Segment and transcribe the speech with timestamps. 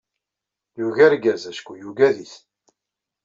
[0.79, 2.33] Yugi argaz, acku yuggad-it!